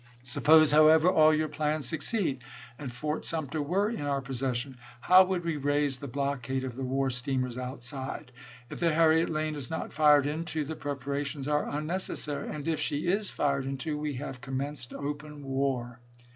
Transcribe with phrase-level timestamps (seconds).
[0.23, 2.39] Suppose, however, all your plans succeed,
[2.79, 6.81] and Fort Sumter were in our possession, how would we raise the blockade of the
[6.81, 8.31] war steamers outside?
[8.71, 13.05] If the Harriet Lane is not fired into the preparations are unnecessary; and if she
[13.05, 15.99] is fired into we have com menced open war.